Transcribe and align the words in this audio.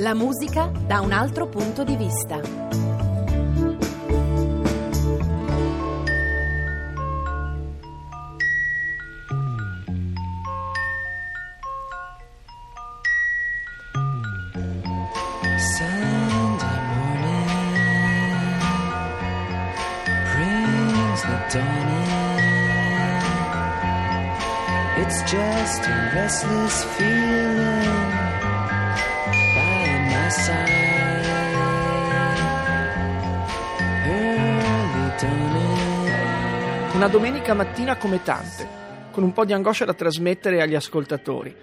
La 0.00 0.14
musica 0.14 0.70
da 0.86 1.00
un 1.02 1.12
altro 1.12 1.46
punto 1.46 1.84
di 1.84 1.94
vista. 1.94 2.40
Sunday 15.58 16.80
morning. 16.88 17.50
It's 24.96 25.20
just 25.30 25.86
a 25.86 26.10
restless 26.14 26.84
feeling 26.96 27.79
Una 37.00 37.08
domenica 37.08 37.54
mattina 37.54 37.96
come 37.96 38.22
tante, 38.22 38.68
con 39.10 39.22
un 39.22 39.32
po' 39.32 39.46
di 39.46 39.54
angoscia 39.54 39.86
da 39.86 39.94
trasmettere 39.94 40.60
agli 40.60 40.74
ascoltatori. 40.74 41.56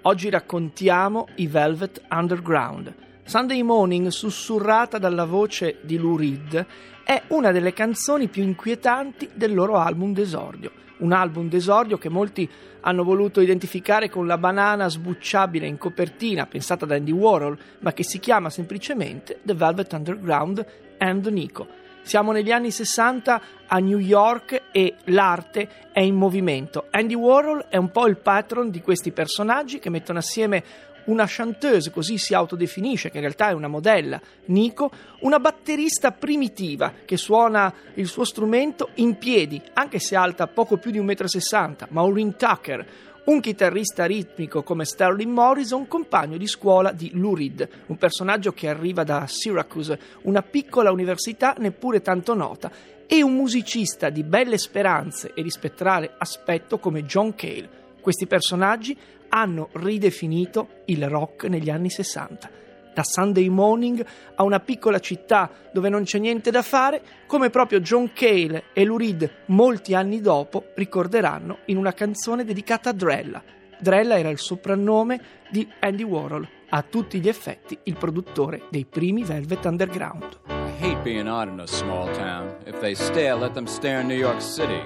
Oggi 0.00 0.30
raccontiamo 0.30 1.26
i 1.34 1.46
Velvet 1.46 2.04
Underground. 2.08 2.94
Sunday 3.22 3.60
Morning, 3.60 4.06
sussurrata 4.06 4.96
dalla 4.96 5.26
voce 5.26 5.80
di 5.82 5.98
Lou 5.98 6.16
Reed, 6.16 6.66
è 7.04 7.22
una 7.28 7.52
delle 7.52 7.74
canzoni 7.74 8.28
più 8.28 8.42
inquietanti 8.42 9.28
del 9.34 9.52
loro 9.52 9.76
album 9.76 10.14
d'esordio. 10.14 10.70
Un 11.00 11.12
album 11.12 11.50
d'esordio 11.50 11.98
che 11.98 12.08
molti 12.08 12.48
hanno 12.80 13.04
voluto 13.04 13.42
identificare 13.42 14.08
con 14.08 14.26
la 14.26 14.38
banana 14.38 14.88
sbucciabile 14.88 15.66
in 15.66 15.76
copertina 15.76 16.46
pensata 16.46 16.86
da 16.86 16.94
Andy 16.94 17.12
Warhol, 17.12 17.58
ma 17.80 17.92
che 17.92 18.04
si 18.04 18.18
chiama 18.18 18.48
semplicemente 18.48 19.40
The 19.42 19.52
Velvet 19.52 19.92
Underground 19.92 20.66
and 20.96 21.26
Nico. 21.26 21.77
Siamo 22.08 22.32
negli 22.32 22.50
anni 22.50 22.70
60 22.70 23.40
a 23.66 23.78
New 23.80 23.98
York 23.98 24.62
e 24.72 24.94
l'arte 25.08 25.68
è 25.92 26.00
in 26.00 26.14
movimento. 26.14 26.86
Andy 26.90 27.12
Warhol 27.12 27.66
è 27.68 27.76
un 27.76 27.90
po' 27.90 28.06
il 28.06 28.16
patron 28.16 28.70
di 28.70 28.80
questi 28.80 29.10
personaggi 29.10 29.78
che 29.78 29.90
mettono 29.90 30.18
assieme 30.18 30.64
una 31.04 31.26
chanteuse, 31.28 31.90
così 31.90 32.16
si 32.16 32.32
autodefinisce, 32.32 33.10
che 33.10 33.18
in 33.18 33.24
realtà 33.24 33.50
è 33.50 33.52
una 33.52 33.68
modella, 33.68 34.18
Nico, 34.46 34.90
una 35.20 35.38
batterista 35.38 36.12
primitiva 36.12 36.94
che 37.04 37.18
suona 37.18 37.74
il 37.94 38.06
suo 38.06 38.24
strumento 38.24 38.88
in 38.94 39.18
piedi, 39.18 39.60
anche 39.74 39.98
se 39.98 40.16
alta 40.16 40.46
poco 40.46 40.78
più 40.78 40.90
di 40.90 41.00
1,60 41.00 41.68
m, 41.68 41.74
Maureen 41.90 42.36
Tucker, 42.36 42.86
un 43.28 43.40
chitarrista 43.40 44.06
ritmico 44.06 44.62
come 44.62 44.86
Sterling 44.86 45.30
Morrison, 45.30 45.86
compagno 45.86 46.38
di 46.38 46.46
scuola 46.46 46.92
di 46.92 47.10
Lou 47.12 47.34
Reed, 47.34 47.68
un 47.86 47.98
personaggio 47.98 48.52
che 48.52 48.68
arriva 48.68 49.04
da 49.04 49.26
Syracuse, 49.26 49.98
una 50.22 50.40
piccola 50.40 50.90
università 50.90 51.54
neppure 51.58 52.00
tanto 52.00 52.34
nota, 52.34 52.70
e 53.06 53.22
un 53.22 53.34
musicista 53.34 54.08
di 54.08 54.22
belle 54.22 54.56
speranze 54.56 55.32
e 55.34 55.42
di 55.42 55.50
spettrale 55.50 56.14
aspetto 56.16 56.78
come 56.78 57.04
John 57.04 57.34
Cale. 57.34 57.68
Questi 58.00 58.26
personaggi 58.26 58.96
hanno 59.28 59.68
ridefinito 59.72 60.68
il 60.86 61.06
rock 61.06 61.44
negli 61.44 61.68
anni 61.68 61.90
60. 61.90 62.50
Da 62.98 63.04
Sunday 63.04 63.48
Morning 63.48 64.04
a 64.34 64.42
una 64.42 64.58
piccola 64.58 64.98
città 64.98 65.48
dove 65.72 65.88
non 65.88 66.02
c'è 66.02 66.18
niente 66.18 66.50
da 66.50 66.62
fare, 66.62 67.00
come 67.28 67.48
proprio 67.48 67.78
John 67.78 68.12
Cale 68.12 68.64
e 68.72 68.84
Lou 68.84 68.96
Reed 68.96 69.44
molti 69.46 69.94
anni 69.94 70.20
dopo 70.20 70.72
ricorderanno 70.74 71.58
in 71.66 71.76
una 71.76 71.92
canzone 71.92 72.42
dedicata 72.42 72.90
a 72.90 72.92
Drella. 72.92 73.40
Drella 73.78 74.18
era 74.18 74.30
il 74.30 74.40
soprannome 74.40 75.20
di 75.48 75.64
Andy 75.78 76.02
Warhol, 76.02 76.48
a 76.70 76.82
tutti 76.82 77.20
gli 77.20 77.28
effetti 77.28 77.78
il 77.84 77.96
produttore 77.96 78.62
dei 78.68 78.84
primi 78.84 79.22
Velvet 79.22 79.64
Underground. 79.66 80.40
I 80.48 80.82
hate 80.82 81.00
being 81.04 81.28
odd 81.28 81.52
in 81.52 81.60
a 81.60 81.68
small 81.68 82.10
town. 82.16 82.52
If 82.66 82.80
they 82.80 82.96
stare, 82.96 83.38
let 83.38 83.52
them 83.52 83.66
stare 83.66 84.00
in 84.00 84.08
New 84.08 84.18
York 84.18 84.42
City. 84.42 84.82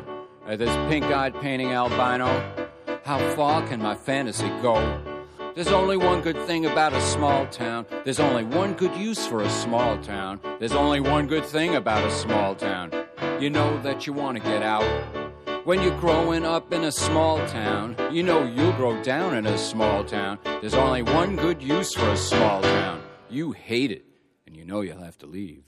At 0.47 0.59
this 0.59 0.77
pink 0.91 1.05
eyed 1.05 1.33
painting 1.41 1.73
albino, 1.73 2.29
how 3.06 3.19
far 3.34 3.67
can 3.67 3.81
my 3.81 3.94
fantasy 3.94 4.50
go? 4.61 5.12
There's 5.55 5.69
only 5.69 5.99
one 5.99 6.23
good 6.23 6.39
thing 6.47 6.65
about 6.65 6.95
a 6.95 7.01
small 7.03 7.47
town. 7.47 7.85
There's 8.05 8.21
only 8.21 8.43
one 8.43 8.73
good 8.73 8.97
use 8.97 9.27
for 9.27 9.43
a 9.43 9.51
small 9.51 9.99
town. 9.99 10.41
There's 10.59 10.73
only 10.73 11.01
one 11.01 11.27
good 11.27 11.45
thing 11.45 11.77
about 11.77 12.03
a 12.07 12.11
small 12.11 12.55
town. 12.55 12.91
You 13.39 13.51
know 13.51 13.79
that 13.83 14.07
you 14.07 14.15
want 14.15 14.39
to 14.39 14.43
get 14.43 14.62
out. 14.62 14.89
When 15.67 15.83
you're 15.83 16.01
growing 16.01 16.47
up 16.47 16.73
in 16.73 16.85
a 16.85 16.91
small 16.91 17.37
town, 17.49 17.97
you 18.11 18.23
know 18.23 18.45
you'll 18.45 18.73
grow 18.73 19.03
down 19.03 19.37
in 19.37 19.45
a 19.45 19.59
small 19.59 20.05
town. 20.05 20.39
There's 20.62 20.75
only 20.75 21.03
one 21.03 21.37
good 21.37 21.62
use 21.62 21.93
for 21.93 22.09
a 22.09 22.17
small 22.17 22.62
town. 22.62 23.03
You 23.29 23.53
hate 23.53 23.91
it, 23.91 24.07
and 24.47 24.57
you 24.57 24.65
know 24.65 24.81
you'll 24.81 25.05
have 25.05 25.19
to 25.19 25.27
leave. 25.27 25.65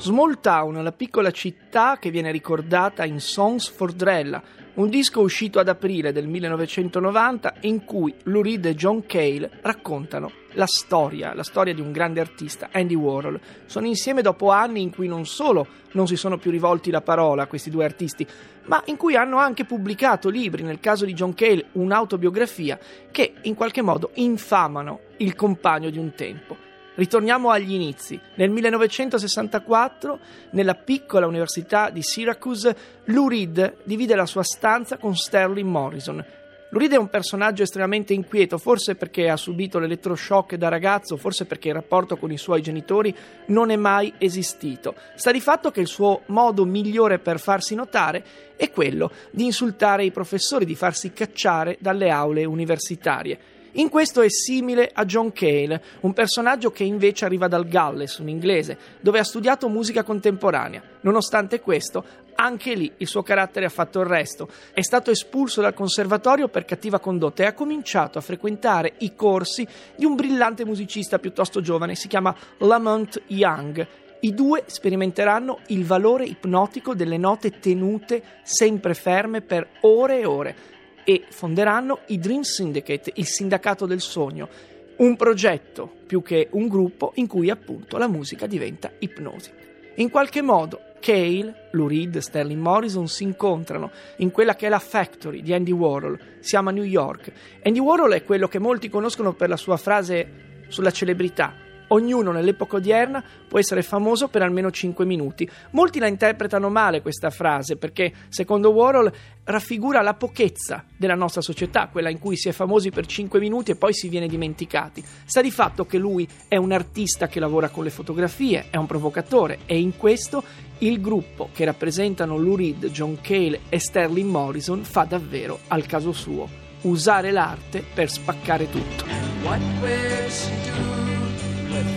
Small 0.00 0.40
Town, 0.40 0.82
la 0.82 0.92
piccola 0.92 1.30
città 1.30 1.98
che 2.00 2.10
viene 2.10 2.30
ricordata 2.32 3.04
in 3.04 3.20
Songs 3.20 3.68
for 3.68 3.92
Drella, 3.92 4.42
un 4.74 4.88
disco 4.88 5.20
uscito 5.20 5.58
ad 5.58 5.68
aprile 5.68 6.12
del 6.12 6.28
1990 6.28 7.54
in 7.62 7.84
cui 7.84 8.14
Lou 8.24 8.42
Reed 8.42 8.66
e 8.66 8.74
John 8.74 9.04
Cale 9.04 9.50
raccontano 9.62 10.30
la 10.52 10.66
storia, 10.66 11.34
la 11.34 11.42
storia 11.42 11.74
di 11.74 11.80
un 11.80 11.90
grande 11.90 12.20
artista, 12.20 12.68
Andy 12.70 12.94
Warhol. 12.94 13.40
Sono 13.66 13.86
insieme 13.86 14.22
dopo 14.22 14.50
anni 14.50 14.82
in 14.82 14.90
cui 14.90 15.08
non 15.08 15.26
solo 15.26 15.66
non 15.92 16.06
si 16.06 16.16
sono 16.16 16.38
più 16.38 16.50
rivolti 16.50 16.90
la 16.90 17.00
parola 17.00 17.42
a 17.42 17.46
questi 17.46 17.70
due 17.70 17.84
artisti, 17.84 18.26
ma 18.66 18.80
in 18.86 18.96
cui 18.96 19.16
hanno 19.16 19.38
anche 19.38 19.64
pubblicato 19.64 20.28
libri, 20.28 20.62
nel 20.62 20.80
caso 20.80 21.04
di 21.04 21.14
John 21.14 21.34
Cale 21.34 21.66
un'autobiografia, 21.72 22.78
che 23.10 23.34
in 23.42 23.54
qualche 23.54 23.82
modo 23.82 24.10
infamano 24.14 25.00
il 25.18 25.34
compagno 25.34 25.90
di 25.90 25.98
un 25.98 26.14
tempo. 26.14 26.69
Ritorniamo 27.00 27.48
agli 27.48 27.72
inizi. 27.72 28.20
Nel 28.34 28.50
1964, 28.50 30.18
nella 30.50 30.74
piccola 30.74 31.26
università 31.26 31.88
di 31.88 32.02
Syracuse, 32.02 32.76
Lou 33.04 33.26
Reed 33.26 33.76
divide 33.84 34.14
la 34.14 34.26
sua 34.26 34.42
stanza 34.42 34.98
con 34.98 35.16
Sterling 35.16 35.66
Morrison. 35.66 36.22
Lou 36.68 36.78
Reed 36.78 36.92
è 36.92 36.98
un 36.98 37.08
personaggio 37.08 37.62
estremamente 37.62 38.12
inquieto, 38.12 38.58
forse 38.58 38.96
perché 38.96 39.30
ha 39.30 39.38
subito 39.38 39.78
l'elettroshock 39.78 40.56
da 40.56 40.68
ragazzo, 40.68 41.16
forse 41.16 41.46
perché 41.46 41.68
il 41.68 41.74
rapporto 41.74 42.18
con 42.18 42.30
i 42.32 42.36
suoi 42.36 42.60
genitori 42.60 43.16
non 43.46 43.70
è 43.70 43.76
mai 43.76 44.12
esistito. 44.18 44.94
Sta 45.14 45.32
di 45.32 45.40
fatto 45.40 45.70
che 45.70 45.80
il 45.80 45.86
suo 45.86 46.24
modo 46.26 46.66
migliore 46.66 47.18
per 47.18 47.40
farsi 47.40 47.74
notare 47.74 48.22
è 48.56 48.70
quello 48.70 49.10
di 49.30 49.46
insultare 49.46 50.04
i 50.04 50.10
professori, 50.10 50.66
di 50.66 50.74
farsi 50.74 51.14
cacciare 51.14 51.78
dalle 51.80 52.10
aule 52.10 52.44
universitarie. 52.44 53.38
In 53.74 53.88
questo 53.88 54.20
è 54.20 54.28
simile 54.28 54.90
a 54.92 55.04
John 55.04 55.30
Cale, 55.30 55.80
un 56.00 56.12
personaggio 56.12 56.72
che 56.72 56.82
invece 56.82 57.24
arriva 57.24 57.46
dal 57.46 57.68
Galles, 57.68 58.18
un 58.18 58.28
inglese, 58.28 58.76
dove 59.00 59.20
ha 59.20 59.24
studiato 59.24 59.68
musica 59.68 60.02
contemporanea. 60.02 60.82
Nonostante 61.02 61.60
questo, 61.60 62.04
anche 62.34 62.74
lì 62.74 62.90
il 62.96 63.06
suo 63.06 63.22
carattere 63.22 63.66
ha 63.66 63.70
fatto 63.70 64.00
il 64.00 64.06
resto. 64.06 64.48
È 64.72 64.82
stato 64.82 65.12
espulso 65.12 65.60
dal 65.60 65.72
conservatorio 65.72 66.48
per 66.48 66.64
cattiva 66.64 66.98
condotta 66.98 67.44
e 67.44 67.46
ha 67.46 67.52
cominciato 67.52 68.18
a 68.18 68.22
frequentare 68.22 68.94
i 68.98 69.14
corsi 69.14 69.64
di 69.94 70.04
un 70.04 70.16
brillante 70.16 70.64
musicista 70.64 71.20
piuttosto 71.20 71.60
giovane, 71.60 71.94
si 71.94 72.08
chiama 72.08 72.34
Lamont 72.58 73.22
Young. 73.28 73.86
I 74.22 74.34
due 74.34 74.64
sperimenteranno 74.66 75.60
il 75.68 75.84
valore 75.84 76.24
ipnotico 76.24 76.92
delle 76.92 77.18
note 77.18 77.60
tenute 77.60 78.22
sempre 78.42 78.94
ferme 78.94 79.42
per 79.42 79.68
ore 79.82 80.18
e 80.18 80.24
ore 80.26 80.56
e 81.04 81.24
fonderanno 81.28 82.00
i 82.06 82.18
Dream 82.18 82.42
Syndicate, 82.42 83.12
il 83.14 83.26
sindacato 83.26 83.86
del 83.86 84.00
sogno, 84.00 84.48
un 84.96 85.16
progetto 85.16 85.90
più 86.06 86.22
che 86.22 86.48
un 86.52 86.68
gruppo 86.68 87.12
in 87.16 87.26
cui 87.26 87.50
appunto 87.50 87.96
la 87.96 88.08
musica 88.08 88.46
diventa 88.46 88.90
ipnosi. 88.98 89.50
In 89.96 90.10
qualche 90.10 90.42
modo 90.42 90.80
Cale, 91.00 91.68
Lou 91.72 91.88
Reed, 91.88 92.18
Sterling 92.18 92.60
Morrison 92.60 93.08
si 93.08 93.24
incontrano 93.24 93.90
in 94.18 94.30
quella 94.30 94.54
che 94.54 94.66
è 94.66 94.68
la 94.68 94.78
factory 94.78 95.42
di 95.42 95.52
Andy 95.52 95.72
Warhol. 95.72 96.18
Siamo 96.40 96.68
a 96.68 96.72
New 96.72 96.84
York. 96.84 97.32
Andy 97.64 97.78
Warhol 97.78 98.12
è 98.12 98.24
quello 98.24 98.48
che 98.48 98.58
molti 98.58 98.88
conoscono 98.88 99.32
per 99.32 99.48
la 99.48 99.56
sua 99.56 99.78
frase 99.78 100.64
sulla 100.68 100.90
celebrità. 100.90 101.59
Ognuno 101.92 102.30
nell'epoca 102.30 102.76
odierna 102.76 103.22
può 103.48 103.58
essere 103.58 103.82
famoso 103.82 104.28
per 104.28 104.42
almeno 104.42 104.70
5 104.70 105.04
minuti. 105.04 105.48
Molti 105.72 105.98
la 105.98 106.06
interpretano 106.06 106.68
male 106.68 107.02
questa 107.02 107.30
frase 107.30 107.76
perché, 107.76 108.12
secondo 108.28 108.70
Warhol, 108.70 109.12
raffigura 109.42 110.00
la 110.00 110.14
pochezza 110.14 110.84
della 110.96 111.16
nostra 111.16 111.40
società, 111.40 111.88
quella 111.88 112.08
in 112.08 112.20
cui 112.20 112.36
si 112.36 112.48
è 112.48 112.52
famosi 112.52 112.90
per 112.90 113.06
5 113.06 113.40
minuti 113.40 113.72
e 113.72 113.76
poi 113.76 113.92
si 113.92 114.08
viene 114.08 114.28
dimenticati. 114.28 115.02
Sta 115.24 115.40
di 115.40 115.50
fatto 115.50 115.84
che 115.84 115.98
lui 115.98 116.28
è 116.46 116.56
un 116.56 116.70
artista 116.70 117.26
che 117.26 117.40
lavora 117.40 117.70
con 117.70 117.82
le 117.82 117.90
fotografie, 117.90 118.66
è 118.70 118.76
un 118.76 118.86
provocatore 118.86 119.58
e 119.66 119.80
in 119.80 119.96
questo 119.96 120.44
il 120.78 121.00
gruppo 121.00 121.48
che 121.52 121.64
rappresentano 121.64 122.36
Lou 122.36 122.54
Reed, 122.54 122.86
John 122.90 123.18
Cale 123.20 123.62
e 123.68 123.80
Sterling 123.80 124.30
Morrison 124.30 124.84
fa 124.84 125.02
davvero 125.02 125.58
al 125.66 125.84
caso 125.86 126.12
suo. 126.12 126.48
Usare 126.82 127.32
l'arte 127.32 127.84
per 127.92 128.08
spaccare 128.08 128.70
tutto. 128.70 129.04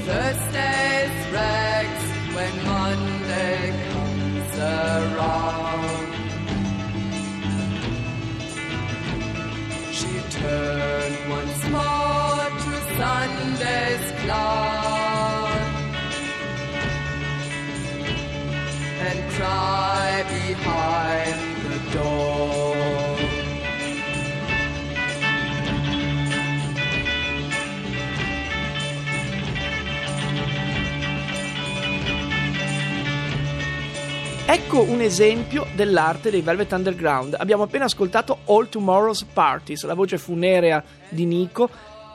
Thursday's 0.05 1.17
rags 1.33 2.03
when 2.35 2.53
Monday 2.65 3.59
comes 3.91 4.57
around? 4.57 6.09
She 9.91 10.11
turned 10.39 11.19
once 11.29 11.63
more 11.75 12.47
to 12.63 12.73
Sunday's 12.97 14.05
cloud. 14.21 14.72
Ecco 34.45 34.81
un 34.81 34.99
esempio 34.99 35.65
dell'arte 35.73 36.29
dei 36.29 36.41
Velvet 36.41 36.73
Underground. 36.73 37.35
Abbiamo 37.39 37.63
appena 37.63 37.85
ascoltato 37.85 38.39
All 38.47 38.67
Tomorrow's 38.67 39.23
Parties, 39.23 39.85
la 39.85 39.93
voce 39.93 40.17
funerea 40.17 40.83
di 41.07 41.25
Nico, 41.25 41.69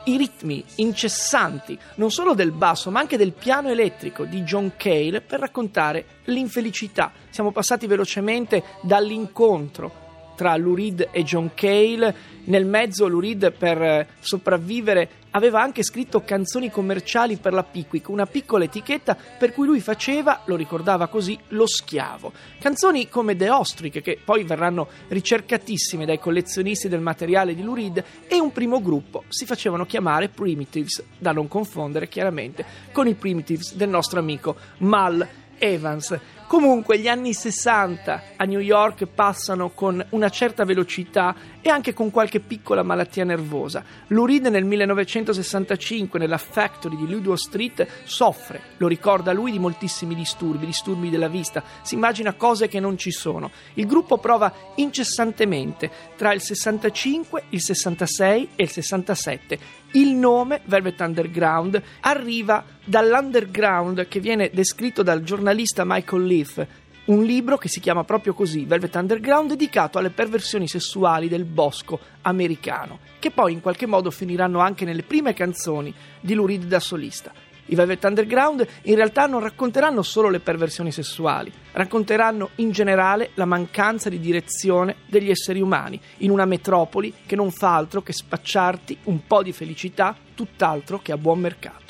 i 0.05 0.15
ritmi 0.15 0.63
incessanti 0.75 1.77
non 1.95 2.11
solo 2.11 2.35
del 2.35 2.51
basso 2.51 2.91
ma 2.91 2.99
anche 2.99 3.17
del 3.17 3.33
piano 3.33 3.69
elettrico 3.69 4.25
di 4.25 4.43
John 4.43 4.73
Cale 4.77 5.21
per 5.21 5.39
raccontare 5.39 6.05
l'infelicità. 6.25 7.11
Siamo 7.31 7.51
passati 7.51 7.87
velocemente 7.87 8.63
dall'incontro 8.81 10.07
tra 10.39 10.55
Lou 10.55 10.73
Reed 10.73 11.09
e 11.11 11.23
John 11.23 11.51
Cale. 11.53 12.37
Nel 12.45 12.65
mezzo 12.65 13.09
Lou 13.09 13.19
Reed 13.19 13.51
per 13.51 13.81
eh, 13.81 14.07
sopravvivere 14.21 15.09
aveva 15.31 15.61
anche 15.61 15.83
scritto 15.83 16.23
canzoni 16.23 16.71
commerciali 16.71 17.35
per 17.35 17.51
la 17.51 17.63
Pickwick, 17.63 18.07
una 18.07 18.25
piccola 18.25 18.63
etichetta 18.63 19.17
per 19.37 19.51
cui 19.51 19.67
lui 19.67 19.81
faceva, 19.81 20.43
lo 20.45 20.55
ricordava 20.55 21.07
così, 21.07 21.37
lo 21.49 21.67
schiavo. 21.67 22.31
Canzoni 22.57 23.09
come 23.09 23.35
The 23.35 23.49
Ostrich, 23.49 24.01
che 24.01 24.17
poi 24.23 24.45
verranno 24.45 24.87
ricercatissime 25.09 26.05
dai 26.05 26.19
collezionisti 26.19 26.87
del 26.87 27.01
materiale 27.01 27.53
di 27.53 27.61
Lou 27.61 27.75
Reed, 27.75 28.03
e 28.25 28.39
un 28.39 28.53
primo 28.53 28.81
gruppo 28.81 29.25
si 29.27 29.45
facevano 29.45 29.85
chiamare 29.85 30.29
Primitives, 30.29 31.03
da 31.17 31.33
non 31.33 31.49
confondere 31.49 32.07
chiaramente 32.07 32.65
con 32.93 33.07
i 33.07 33.13
Primitives 33.13 33.75
del 33.75 33.89
nostro 33.89 34.19
amico 34.19 34.55
Mal 34.77 35.27
Evans. 35.59 36.17
Comunque 36.47 36.97
gli 36.97 37.07
anni 37.07 37.31
60 37.31 38.23
a 38.35 38.43
New 38.45 38.59
York 38.59 39.05
passano 39.05 39.69
con 39.69 40.03
una 40.09 40.29
certa 40.29 40.65
velocità 40.65 41.35
e 41.61 41.69
anche 41.69 41.93
con 41.93 42.09
qualche 42.09 42.39
piccola 42.39 42.81
malattia 42.81 43.23
nervosa. 43.23 43.83
Lou 44.07 44.25
Reed 44.25 44.47
nel 44.47 44.65
1965 44.65 46.17
nella 46.17 46.39
Factory 46.39 46.95
di 46.95 47.07
Ludlow 47.07 47.35
Street 47.35 47.85
soffre, 48.03 48.61
lo 48.77 48.87
ricorda 48.87 49.31
lui, 49.31 49.51
di 49.51 49.59
moltissimi 49.59 50.15
disturbi, 50.15 50.65
disturbi 50.65 51.11
della 51.11 51.27
vista, 51.27 51.63
si 51.83 51.93
immagina 51.93 52.33
cose 52.33 52.67
che 52.67 52.79
non 52.79 52.97
ci 52.97 53.11
sono. 53.11 53.51
Il 53.75 53.85
gruppo 53.85 54.17
prova 54.17 54.51
incessantemente 54.75 55.91
tra 56.15 56.33
il 56.33 56.41
65, 56.41 57.43
il 57.49 57.61
66 57.61 58.49
e 58.55 58.63
il 58.63 58.69
67 58.71 59.59
il 59.93 60.13
nome 60.13 60.61
Velvet 60.65 60.99
Underground 61.01 61.81
arriva 62.01 62.63
dall'underground 62.83 64.07
che 64.07 64.19
viene 64.19 64.51
descritto 64.53 65.01
dal 65.01 65.23
giornalista 65.23 65.83
Michael 65.85 66.25
Leaf, 66.25 66.67
un 67.05 67.23
libro 67.23 67.57
che 67.57 67.69
si 67.69 67.79
chiama 67.79 68.03
proprio 68.03 68.33
così, 68.33 68.65
Velvet 68.65 68.93
Underground, 68.95 69.49
dedicato 69.49 69.97
alle 69.97 70.11
perversioni 70.11 70.67
sessuali 70.67 71.27
del 71.27 71.45
bosco 71.45 71.99
americano, 72.21 72.99
che 73.17 73.31
poi 73.31 73.53
in 73.53 73.61
qualche 73.61 73.87
modo 73.87 74.11
finiranno 74.11 74.59
anche 74.59 74.85
nelle 74.85 75.01
prime 75.01 75.33
canzoni 75.33 75.93
di 76.19 76.35
Lou 76.35 76.45
Reed 76.45 76.65
da 76.65 76.79
solista. 76.79 77.33
I 77.69 77.75
Velvet 77.75 78.03
Underground 78.03 78.67
in 78.83 78.95
realtà 78.95 79.27
non 79.27 79.41
racconteranno 79.41 80.01
solo 80.01 80.29
le 80.29 80.39
perversioni 80.39 80.91
sessuali, 80.91 81.51
racconteranno 81.71 82.49
in 82.55 82.71
generale 82.71 83.29
la 83.35 83.45
mancanza 83.45 84.09
di 84.09 84.19
direzione 84.19 84.97
degli 85.05 85.29
esseri 85.29 85.61
umani 85.61 85.99
in 86.17 86.31
una 86.31 86.45
metropoli 86.45 87.13
che 87.25 87.35
non 87.35 87.51
fa 87.51 87.75
altro 87.75 88.01
che 88.01 88.13
spacciarti 88.13 88.97
un 89.03 89.25
po' 89.27 89.43
di 89.43 89.51
felicità, 89.51 90.15
tutt'altro 90.33 90.99
che 90.99 91.11
a 91.11 91.17
buon 91.17 91.39
mercato. 91.39 91.88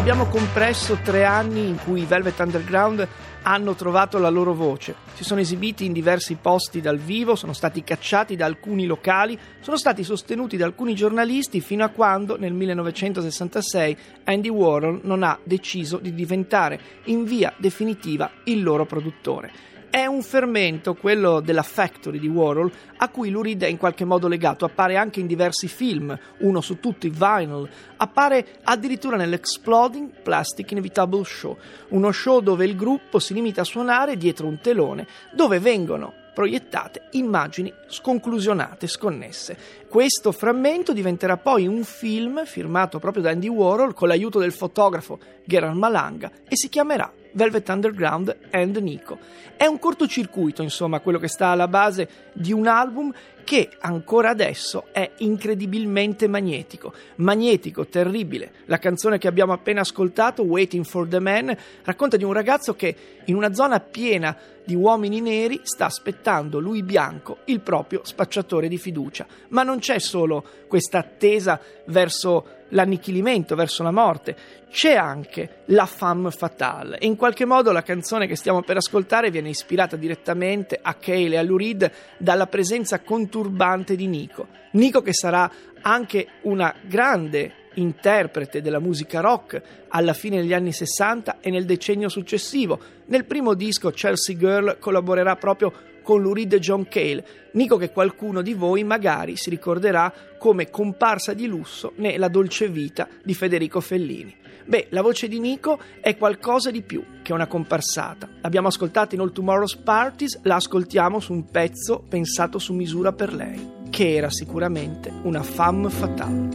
Abbiamo 0.00 0.28
compresso 0.28 0.98
tre 1.04 1.24
anni 1.24 1.68
in 1.68 1.76
cui 1.76 2.00
i 2.00 2.06
Velvet 2.06 2.38
Underground 2.38 3.06
hanno 3.42 3.74
trovato 3.74 4.16
la 4.16 4.30
loro 4.30 4.54
voce. 4.54 4.94
Si 5.12 5.24
sono 5.24 5.40
esibiti 5.40 5.84
in 5.84 5.92
diversi 5.92 6.38
posti 6.40 6.80
dal 6.80 6.96
vivo, 6.96 7.36
sono 7.36 7.52
stati 7.52 7.84
cacciati 7.84 8.34
da 8.34 8.46
alcuni 8.46 8.86
locali, 8.86 9.38
sono 9.60 9.76
stati 9.76 10.02
sostenuti 10.02 10.56
da 10.56 10.64
alcuni 10.64 10.94
giornalisti 10.94 11.60
fino 11.60 11.84
a 11.84 11.88
quando 11.88 12.38
nel 12.38 12.54
1966 12.54 13.96
Andy 14.24 14.48
Warhol 14.48 15.00
non 15.02 15.22
ha 15.22 15.38
deciso 15.44 15.98
di 15.98 16.14
diventare 16.14 16.80
in 17.04 17.24
via 17.24 17.52
definitiva 17.58 18.30
il 18.44 18.62
loro 18.62 18.86
produttore. 18.86 19.69
È 19.90 20.06
un 20.06 20.22
fermento, 20.22 20.94
quello 20.94 21.40
della 21.40 21.64
Factory 21.64 22.20
di 22.20 22.28
Warhol, 22.28 22.70
a 22.98 23.08
cui 23.08 23.28
Lou 23.28 23.42
Reed 23.42 23.64
è 23.64 23.66
in 23.66 23.76
qualche 23.76 24.04
modo 24.04 24.28
legato. 24.28 24.64
Appare 24.64 24.96
anche 24.96 25.18
in 25.18 25.26
diversi 25.26 25.66
film, 25.66 26.16
uno 26.38 26.60
su 26.60 26.78
tutti, 26.78 27.10
Vinyl. 27.10 27.68
Appare 27.96 28.60
addirittura 28.62 29.16
nell'Exploding 29.16 30.22
Plastic 30.22 30.70
Inevitable 30.70 31.24
Show, 31.24 31.58
uno 31.88 32.12
show 32.12 32.38
dove 32.38 32.66
il 32.66 32.76
gruppo 32.76 33.18
si 33.18 33.34
limita 33.34 33.62
a 33.62 33.64
suonare 33.64 34.16
dietro 34.16 34.46
un 34.46 34.60
telone, 34.60 35.08
dove 35.32 35.58
vengono 35.58 36.14
proiettate 36.32 37.08
immagini 37.10 37.74
sconclusionate, 37.88 38.86
sconnesse. 38.86 39.58
Questo 39.88 40.30
frammento 40.30 40.92
diventerà 40.92 41.36
poi 41.36 41.66
un 41.66 41.82
film 41.82 42.44
firmato 42.44 43.00
proprio 43.00 43.24
da 43.24 43.30
Andy 43.30 43.48
Warhol 43.48 43.94
con 43.94 44.06
l'aiuto 44.06 44.38
del 44.38 44.52
fotografo 44.52 45.18
Gerard 45.44 45.76
Malanga 45.76 46.30
e 46.48 46.56
si 46.56 46.68
chiamerà 46.68 47.12
Velvet 47.32 47.68
Underground 47.68 48.36
and 48.50 48.76
Nico. 48.78 49.18
È 49.56 49.66
un 49.66 49.78
cortocircuito, 49.78 50.62
insomma, 50.62 51.00
quello 51.00 51.18
che 51.18 51.28
sta 51.28 51.48
alla 51.48 51.68
base 51.68 52.08
di 52.32 52.52
un 52.52 52.66
album 52.66 53.12
che 53.44 53.70
ancora 53.80 54.30
adesso 54.30 54.86
è 54.92 55.10
incredibilmente 55.18 56.28
magnetico. 56.28 56.92
Magnetico, 57.16 57.86
terribile. 57.86 58.52
La 58.66 58.78
canzone 58.78 59.18
che 59.18 59.28
abbiamo 59.28 59.52
appena 59.52 59.80
ascoltato, 59.80 60.42
Waiting 60.42 60.84
for 60.84 61.08
the 61.08 61.18
Man, 61.18 61.56
racconta 61.82 62.16
di 62.16 62.24
un 62.24 62.32
ragazzo 62.32 62.74
che 62.74 62.94
in 63.24 63.34
una 63.34 63.52
zona 63.52 63.80
piena 63.80 64.36
di 64.70 64.76
uomini 64.76 65.20
neri 65.20 65.62
sta 65.64 65.86
aspettando 65.86 66.60
lui 66.60 66.84
bianco, 66.84 67.38
il 67.46 67.58
proprio 67.58 68.02
spacciatore 68.04 68.68
di 68.68 68.78
fiducia. 68.78 69.26
Ma 69.48 69.64
non 69.64 69.80
c'è 69.80 69.98
solo 69.98 70.44
questa 70.68 70.98
attesa 70.98 71.60
verso 71.86 72.58
l'annichilimento, 72.68 73.56
verso 73.56 73.82
la 73.82 73.90
morte, 73.90 74.36
c'è 74.70 74.94
anche 74.94 75.62
la 75.66 75.86
femme 75.86 76.30
fatale 76.30 76.98
e 76.98 77.06
in 77.06 77.16
qualche 77.16 77.44
modo 77.44 77.72
la 77.72 77.82
canzone 77.82 78.28
che 78.28 78.36
stiamo 78.36 78.62
per 78.62 78.76
ascoltare 78.76 79.32
viene 79.32 79.48
ispirata 79.48 79.96
direttamente 79.96 80.78
a 80.80 80.94
Cale 80.94 81.30
e 81.30 81.38
a 81.38 81.42
Lou 81.42 81.56
Reed 81.56 81.90
dalla 82.16 82.46
presenza 82.46 83.00
conturbante 83.00 83.96
di 83.96 84.06
Nico. 84.06 84.46
Nico 84.72 85.02
che 85.02 85.12
sarà 85.12 85.50
anche 85.82 86.28
una 86.42 86.72
grande 86.82 87.59
interprete 87.74 88.60
della 88.60 88.80
musica 88.80 89.20
rock 89.20 89.60
alla 89.88 90.12
fine 90.12 90.40
degli 90.40 90.52
anni 90.52 90.72
60 90.72 91.38
e 91.40 91.50
nel 91.50 91.64
decennio 91.64 92.08
successivo. 92.08 92.78
Nel 93.06 93.24
primo 93.24 93.54
disco 93.54 93.90
Chelsea 93.90 94.36
Girl 94.36 94.78
collaborerà 94.78 95.36
proprio 95.36 95.72
con 96.02 96.22
Lou 96.22 96.32
Reed 96.32 96.54
e 96.54 96.58
John 96.58 96.88
Cale, 96.88 97.24
Nico 97.52 97.76
che 97.76 97.90
qualcuno 97.90 98.42
di 98.42 98.54
voi 98.54 98.84
magari 98.84 99.36
si 99.36 99.50
ricorderà 99.50 100.12
come 100.38 100.70
comparsa 100.70 101.34
di 101.34 101.46
lusso 101.46 101.92
nella 101.96 102.28
dolce 102.28 102.68
vita 102.68 103.08
di 103.22 103.34
Federico 103.34 103.80
Fellini. 103.80 104.36
Beh, 104.64 104.86
la 104.90 105.02
voce 105.02 105.26
di 105.26 105.40
Nico 105.40 105.78
è 106.00 106.16
qualcosa 106.16 106.70
di 106.70 106.82
più 106.82 107.04
che 107.22 107.32
una 107.32 107.46
comparsata. 107.46 108.28
L'abbiamo 108.40 108.68
ascoltata 108.68 109.14
in 109.14 109.20
All 109.20 109.32
Tomorrow's 109.32 109.76
Parties, 109.76 110.38
la 110.42 110.56
ascoltiamo 110.56 111.18
su 111.18 111.32
un 111.32 111.44
pezzo 111.46 112.04
pensato 112.08 112.58
su 112.58 112.72
misura 112.72 113.12
per 113.12 113.34
lei, 113.34 113.68
che 113.90 114.14
era 114.14 114.30
sicuramente 114.30 115.12
una 115.22 115.42
femme 115.42 115.90
fatale. 115.90 116.48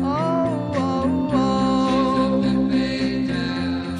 Oh, 0.00 0.70
oh, 0.76 1.30
oh. 1.32 2.42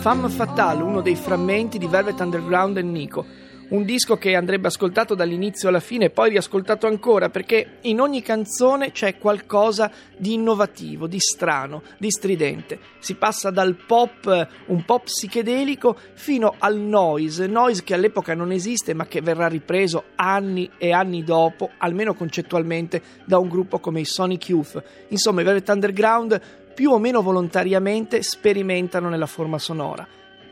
Femme 0.00 0.28
Fatale, 0.28 0.83
uno 0.83 1.00
dei 1.00 1.16
frammenti 1.16 1.78
di 1.78 1.87
Velvet 1.87 2.21
Underground 2.21 2.76
e 2.76 2.83
Nico. 2.83 3.44
Un 3.68 3.85
disco 3.85 4.16
che 4.16 4.35
andrebbe 4.35 4.68
ascoltato 4.68 5.14
dall'inizio 5.14 5.68
alla 5.68 5.80
fine 5.80 6.06
e 6.06 6.11
poi 6.11 6.30
riascoltato 6.30 6.87
ancora 6.87 7.30
perché 7.30 7.78
in 7.83 8.00
ogni 8.00 8.23
canzone 8.23 8.92
c'è 8.92 9.18
qualcosa 9.18 9.90
di 10.16 10.35
innovativo, 10.35 11.06
di 11.06 11.18
strano, 11.18 11.83
di 11.99 12.11
stridente. 12.11 12.78
Si 12.99 13.14
passa 13.14 13.50
dal 13.50 13.75
pop, 13.75 14.49
un 14.66 14.85
pop 14.85 15.04
psichedelico, 15.04 15.97
fino 16.14 16.54
al 16.59 16.76
noise, 16.76 17.47
noise 17.47 17.83
che 17.83 17.94
all'epoca 17.94 18.35
non 18.35 18.52
esiste 18.52 18.94
ma 18.94 19.06
che 19.06 19.21
verrà 19.21 19.49
ripreso 19.49 20.04
anni 20.16 20.71
e 20.78 20.92
anni 20.92 21.25
dopo, 21.25 21.71
almeno 21.78 22.14
concettualmente, 22.14 23.02
da 23.25 23.38
un 23.38 23.49
gruppo 23.49 23.78
come 23.78 24.00
i 24.00 24.04
Sonic 24.04 24.49
Youth. 24.49 24.83
Insomma, 25.09 25.40
i 25.40 25.44
Velvet 25.44 25.68
Underground 25.68 26.40
più 26.75 26.90
o 26.90 26.99
meno 26.99 27.23
volontariamente 27.23 28.23
sperimentano 28.23 29.09
nella 29.09 29.26
forma 29.26 29.59
sonora. 29.59 30.06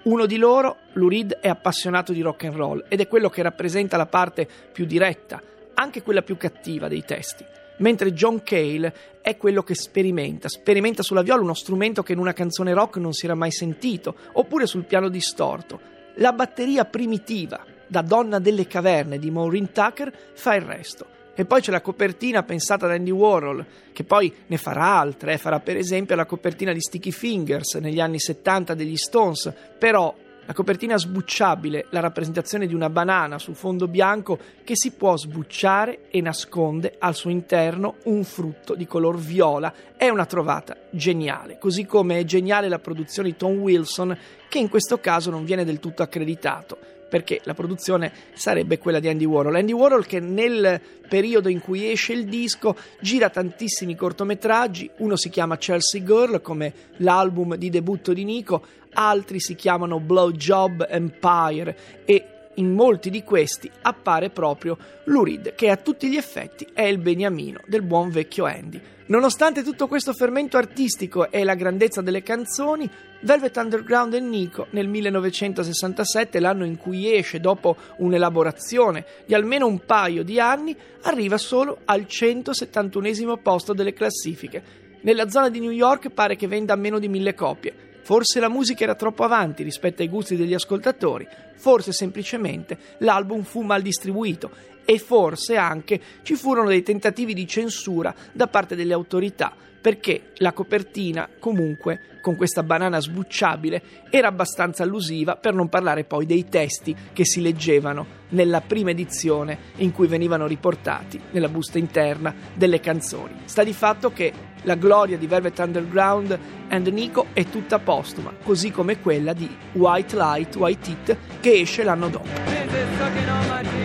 Uno 0.04 0.26
di 0.26 0.36
loro, 0.36 0.78
Lurid, 0.94 1.34
è 1.34 1.46
appassionato 1.46 2.12
di 2.12 2.22
rock 2.22 2.44
and 2.44 2.56
roll 2.56 2.84
ed 2.88 2.98
è 2.98 3.06
quello 3.06 3.28
che 3.28 3.40
rappresenta 3.40 3.96
la 3.96 4.06
parte 4.06 4.48
più 4.72 4.84
diretta, 4.84 5.40
anche 5.74 6.02
quella 6.02 6.22
più 6.22 6.36
cattiva 6.36 6.88
dei 6.88 7.04
testi. 7.04 7.44
Mentre 7.76 8.12
John 8.12 8.42
Cale 8.42 9.20
è 9.20 9.36
quello 9.36 9.62
che 9.62 9.76
sperimenta, 9.76 10.48
sperimenta 10.48 11.04
sulla 11.04 11.22
viola 11.22 11.42
uno 11.42 11.54
strumento 11.54 12.02
che 12.02 12.14
in 12.14 12.18
una 12.18 12.32
canzone 12.32 12.74
rock 12.74 12.96
non 12.96 13.12
si 13.12 13.26
era 13.26 13.36
mai 13.36 13.52
sentito, 13.52 14.16
oppure 14.32 14.66
sul 14.66 14.86
piano 14.86 15.08
distorto. 15.08 15.80
La 16.14 16.32
batteria 16.32 16.84
primitiva, 16.84 17.64
da 17.86 18.02
donna 18.02 18.40
delle 18.40 18.66
caverne 18.66 19.20
di 19.20 19.30
Maureen 19.30 19.70
Tucker, 19.70 20.12
fa 20.32 20.56
il 20.56 20.62
resto. 20.62 21.11
E 21.34 21.44
poi 21.44 21.60
c'è 21.60 21.70
la 21.70 21.80
copertina 21.80 22.42
pensata 22.42 22.86
da 22.86 22.94
Andy 22.94 23.10
Warhol, 23.10 23.64
che 23.92 24.04
poi 24.04 24.32
ne 24.46 24.56
farà 24.58 24.98
altre, 24.98 25.38
farà 25.38 25.60
per 25.60 25.76
esempio 25.76 26.14
la 26.14 26.26
copertina 26.26 26.72
di 26.72 26.80
Sticky 26.80 27.10
Fingers 27.10 27.74
negli 27.74 28.00
anni 28.00 28.18
70 28.18 28.74
degli 28.74 28.96
Stones, 28.96 29.52
però 29.78 30.14
la 30.44 30.52
copertina 30.54 30.98
sbucciabile, 30.98 31.86
la 31.90 32.00
rappresentazione 32.00 32.66
di 32.66 32.74
una 32.74 32.90
banana 32.90 33.38
su 33.38 33.52
fondo 33.52 33.86
bianco 33.86 34.38
che 34.64 34.74
si 34.74 34.92
può 34.92 35.16
sbucciare 35.16 36.10
e 36.10 36.20
nasconde 36.20 36.96
al 36.98 37.14
suo 37.14 37.30
interno 37.30 37.96
un 38.04 38.24
frutto 38.24 38.74
di 38.74 38.86
color 38.86 39.18
viola, 39.18 39.72
è 39.96 40.08
una 40.08 40.26
trovata 40.26 40.76
geniale, 40.90 41.58
così 41.58 41.86
come 41.86 42.18
è 42.18 42.24
geniale 42.24 42.68
la 42.68 42.80
produzione 42.80 43.30
di 43.30 43.36
Tom 43.36 43.58
Wilson 43.58 44.16
che 44.48 44.58
in 44.58 44.68
questo 44.68 44.98
caso 44.98 45.30
non 45.30 45.44
viene 45.44 45.64
del 45.64 45.78
tutto 45.78 46.02
accreditato 46.02 46.76
perché 47.12 47.42
la 47.44 47.52
produzione 47.52 48.10
sarebbe 48.32 48.78
quella 48.78 48.98
di 48.98 49.06
Andy 49.06 49.26
Warhol. 49.26 49.56
Andy 49.56 49.72
Warhol 49.72 50.06
che 50.06 50.18
nel 50.18 50.80
periodo 51.06 51.50
in 51.50 51.60
cui 51.60 51.90
esce 51.90 52.14
il 52.14 52.24
disco 52.24 52.74
gira 53.00 53.28
tantissimi 53.28 53.94
cortometraggi, 53.94 54.88
uno 54.96 55.14
si 55.16 55.28
chiama 55.28 55.58
Chelsea 55.58 56.02
Girl 56.02 56.40
come 56.40 56.72
l'album 56.96 57.56
di 57.56 57.68
debutto 57.68 58.14
di 58.14 58.24
Nico, 58.24 58.64
altri 58.92 59.40
si 59.40 59.54
chiamano 59.54 60.00
Blowjob 60.00 60.86
Empire 60.88 61.76
e 62.04 62.26
in 62.56 62.72
molti 62.74 63.10
di 63.10 63.22
questi 63.22 63.70
appare 63.82 64.30
proprio 64.30 64.76
Lurid, 65.04 65.54
che 65.54 65.70
a 65.70 65.76
tutti 65.76 66.08
gli 66.08 66.16
effetti 66.16 66.66
è 66.72 66.82
il 66.82 66.98
beniamino 66.98 67.60
del 67.66 67.82
buon 67.82 68.10
vecchio 68.10 68.44
Andy. 68.44 68.80
Nonostante 69.06 69.62
tutto 69.62 69.88
questo 69.88 70.12
fermento 70.12 70.56
artistico 70.56 71.30
e 71.30 71.44
la 71.44 71.54
grandezza 71.54 72.00
delle 72.00 72.22
canzoni, 72.22 72.88
Velvet 73.20 73.56
Underground 73.56 74.14
e 74.14 74.20
Nico 74.20 74.68
nel 74.70 74.88
1967, 74.88 76.40
l'anno 76.40 76.64
in 76.64 76.76
cui 76.76 77.14
esce 77.14 77.40
dopo 77.40 77.76
un'elaborazione 77.96 79.04
di 79.26 79.34
almeno 79.34 79.66
un 79.66 79.84
paio 79.84 80.22
di 80.22 80.40
anni, 80.40 80.74
arriva 81.02 81.36
solo 81.36 81.80
al 81.84 82.06
171 82.06 83.36
posto 83.38 83.72
delle 83.74 83.92
classifiche. 83.92 84.80
Nella 85.02 85.28
zona 85.28 85.50
di 85.50 85.60
New 85.60 85.70
York 85.70 86.10
pare 86.10 86.36
che 86.36 86.46
venda 86.46 86.76
meno 86.76 86.98
di 86.98 87.08
mille 87.08 87.34
copie. 87.34 87.90
Forse 88.02 88.40
la 88.40 88.48
musica 88.48 88.82
era 88.82 88.94
troppo 88.94 89.22
avanti 89.24 89.62
rispetto 89.62 90.02
ai 90.02 90.08
gusti 90.08 90.36
degli 90.36 90.54
ascoltatori, 90.54 91.26
forse 91.54 91.92
semplicemente 91.92 92.76
l'album 92.98 93.42
fu 93.42 93.62
mal 93.62 93.80
distribuito 93.80 94.50
e 94.84 94.98
forse 94.98 95.56
anche 95.56 96.00
ci 96.22 96.34
furono 96.34 96.68
dei 96.68 96.82
tentativi 96.82 97.34
di 97.34 97.46
censura 97.46 98.14
da 98.32 98.46
parte 98.46 98.76
delle 98.76 98.92
autorità 98.92 99.54
perché 99.82 100.30
la 100.36 100.52
copertina, 100.52 101.28
comunque, 101.40 102.20
con 102.22 102.36
questa 102.36 102.62
banana 102.62 103.00
sbucciabile, 103.00 103.82
era 104.10 104.28
abbastanza 104.28 104.84
allusiva, 104.84 105.34
per 105.34 105.54
non 105.54 105.68
parlare 105.68 106.04
poi 106.04 106.24
dei 106.24 106.48
testi 106.48 106.94
che 107.12 107.24
si 107.24 107.42
leggevano 107.42 108.20
nella 108.28 108.60
prima 108.60 108.90
edizione 108.90 109.58
in 109.78 109.90
cui 109.90 110.06
venivano 110.06 110.46
riportati 110.46 111.20
nella 111.32 111.48
busta 111.48 111.78
interna 111.78 112.32
delle 112.54 112.78
canzoni. 112.78 113.40
Sta 113.44 113.64
di 113.64 113.72
fatto 113.72 114.12
che 114.12 114.32
la 114.62 114.76
gloria 114.76 115.18
di 115.18 115.26
Velvet 115.26 115.58
Underground 115.58 116.38
and 116.68 116.86
Nico 116.86 117.26
è 117.32 117.44
tutta 117.46 117.80
postuma, 117.80 118.32
così 118.40 118.70
come 118.70 119.00
quella 119.00 119.32
di 119.32 119.50
White 119.72 120.14
Light, 120.14 120.54
White 120.54 120.90
It, 120.90 121.16
che 121.40 121.52
esce 121.54 121.82
l'anno 121.82 122.08
dopo. 122.08 123.81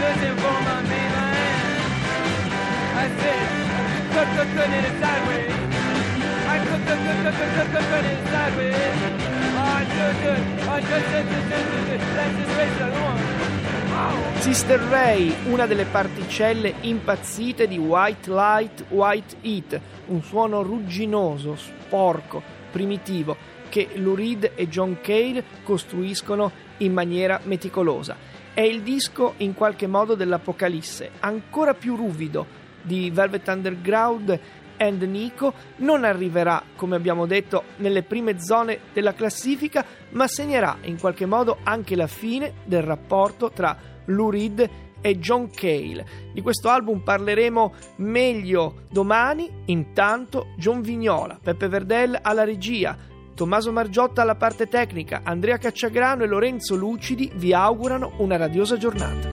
Searching 0.00 0.36
for 0.42 0.58
my 0.64 0.80
mainland. 0.88 1.80
I 2.96 3.06
said, 3.20 3.46
cut, 4.14 4.28
cut, 4.36 4.48
cut 4.56 4.70
it 4.78 4.94
sideways. 5.00 5.54
I 6.52 6.56
cut, 6.68 6.82
cut, 6.86 7.00
cut, 7.72 7.84
cut, 7.90 8.04
it 8.04 8.20
sideways. 8.32 9.18
Good, 10.00 10.16
good. 10.22 10.42
Oh, 10.70 10.80
good, 10.88 11.04
good, 11.12 11.26
good, 11.30 11.44
good, 11.50 11.66
good, 11.70 11.84
good. 11.88 12.02
Let's 12.16 12.34
just 12.38 12.54
race 12.56 12.80
along. 12.80 13.18
Sister 14.40 14.80
Ray, 14.88 15.34
una 15.50 15.66
delle 15.66 15.84
particelle 15.84 16.74
impazzite 16.80 17.68
di 17.68 17.76
White 17.76 18.30
Light, 18.30 18.84
White 18.88 19.36
Heat, 19.42 19.80
un 20.06 20.22
suono 20.22 20.62
rugginoso, 20.62 21.56
sporco, 21.56 22.42
primitivo 22.70 23.36
che 23.70 23.88
Lou 23.94 24.14
Reed 24.14 24.52
e 24.54 24.68
John 24.68 24.98
Cale 25.00 25.42
costruiscono 25.62 26.52
in 26.78 26.92
maniera 26.92 27.40
meticolosa. 27.44 28.14
È 28.52 28.60
il 28.60 28.82
disco 28.82 29.34
in 29.38 29.54
qualche 29.54 29.86
modo 29.86 30.14
dell'Apocalisse, 30.14 31.12
ancora 31.20 31.72
più 31.72 31.96
ruvido 31.96 32.44
di 32.82 33.10
Velvet 33.10 33.48
Underground 33.48 34.40
and 34.76 35.02
Nico, 35.02 35.52
non 35.76 36.04
arriverà, 36.04 36.62
come 36.74 36.96
abbiamo 36.96 37.26
detto, 37.26 37.64
nelle 37.76 38.02
prime 38.02 38.40
zone 38.40 38.80
della 38.92 39.14
classifica, 39.14 39.84
ma 40.10 40.26
segnerà 40.26 40.78
in 40.82 40.98
qualche 40.98 41.26
modo 41.26 41.58
anche 41.62 41.94
la 41.94 42.06
fine 42.06 42.54
del 42.64 42.82
rapporto 42.82 43.50
tra 43.50 43.76
Lou 44.06 44.30
Reed 44.30 44.68
e 45.02 45.18
John 45.18 45.50
Cale. 45.50 46.30
Di 46.32 46.40
questo 46.40 46.68
album 46.68 47.00
parleremo 47.00 47.72
meglio 47.96 48.82
domani. 48.90 49.48
Intanto 49.66 50.48
John 50.56 50.80
Vignola, 50.80 51.38
Peppe 51.42 51.68
Verdell 51.68 52.18
alla 52.20 52.44
regia, 52.44 52.96
Tommaso 53.40 53.72
Margiotta 53.72 54.20
alla 54.20 54.34
parte 54.34 54.68
tecnica, 54.68 55.22
Andrea 55.24 55.56
Cacciagrano 55.56 56.24
e 56.24 56.26
Lorenzo 56.26 56.76
Lucidi 56.76 57.32
vi 57.36 57.54
augurano 57.54 58.12
una 58.18 58.36
radiosa 58.36 58.76
giornata. 58.76 59.28